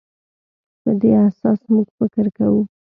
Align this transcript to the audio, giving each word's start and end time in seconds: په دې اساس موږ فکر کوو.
په 0.81 0.91
دې 1.01 1.11
اساس 1.27 1.59
موږ 1.71 1.87
فکر 1.97 2.25
کوو. 2.37 2.61